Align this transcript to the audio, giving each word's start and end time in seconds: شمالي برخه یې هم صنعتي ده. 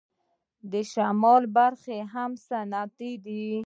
شمالي 0.91 1.47
برخه 1.57 1.91
یې 1.97 2.03
هم 2.13 2.31
صنعتي 2.47 3.11
ده. 3.25 3.51